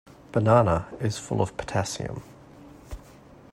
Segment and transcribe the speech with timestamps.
[0.31, 2.23] Banana is full of potassium.